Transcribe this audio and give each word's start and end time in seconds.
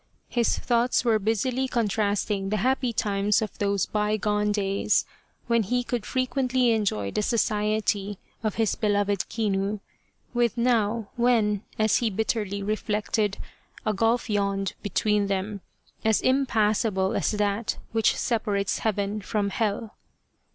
His 0.29 0.57
thoughts 0.57 1.05
were 1.05 1.19
busily 1.19 1.67
contrasting 1.67 2.49
the 2.49 2.57
happy 2.65 2.91
times 2.91 3.39
of 3.39 3.55
those 3.59 3.85
bygone 3.85 4.51
days, 4.51 5.05
when 5.45 5.61
he 5.61 5.83
could 5.83 6.07
frequently 6.07 6.71
enjoy 6.71 7.11
the 7.11 7.21
society 7.21 8.17
of 8.41 8.55
his 8.55 8.73
beloved 8.73 9.29
Kinu, 9.29 9.79
with 10.33 10.57
now, 10.57 11.09
when, 11.17 11.61
as 11.77 11.97
he 11.97 12.09
bitterly 12.09 12.63
reflected, 12.63 13.37
a 13.85 13.93
gulf 13.93 14.27
yawned 14.27 14.73
between 14.81 15.27
them, 15.27 15.61
as 16.03 16.19
im 16.23 16.47
passable 16.47 17.15
as 17.15 17.29
that 17.33 17.77
which 17.91 18.15
separates 18.15 18.79
Heaven 18.79 19.21
from 19.21 19.51
Hell 19.51 19.93